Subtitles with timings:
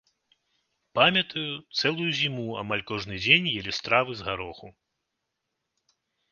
[0.99, 1.43] Памятаю,
[1.79, 4.75] цэлую зіму амаль кожны дзень елі стравы з гароху.